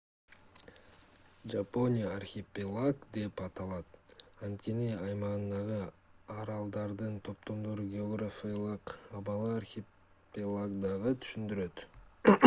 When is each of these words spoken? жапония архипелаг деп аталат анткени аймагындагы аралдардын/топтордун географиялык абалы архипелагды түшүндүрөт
жапония 1.53 2.05
архипелаг 2.19 3.03
деп 3.17 3.43
аталат 3.47 4.15
анткени 4.47 4.87
аймагындагы 5.09 5.79
аралдардын/топтордун 6.37 7.85
географиялык 7.93 8.95
абалы 9.23 9.53
архипелагды 9.61 11.15
түшүндүрөт 11.27 11.87